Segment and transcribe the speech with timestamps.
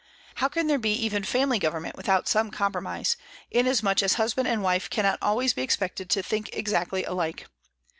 [0.37, 3.15] How can there be even family government without some compromise,
[3.51, 7.45] inasmuch as husband and wife cannot always be expected to think exactly alike?